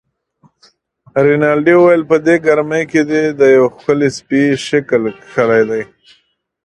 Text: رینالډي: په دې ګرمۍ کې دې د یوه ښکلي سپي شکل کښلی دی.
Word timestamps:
رینالډي: 1.25 1.75
په 2.09 2.15
دې 2.25 2.35
ګرمۍ 2.45 2.83
کې 2.91 3.01
دې 3.09 3.23
د 3.39 3.41
یوه 3.55 3.69
ښکلي 3.73 4.09
سپي 4.17 4.43
شکل 4.67 5.01
کښلی 5.21 5.61
دی. 5.69 5.83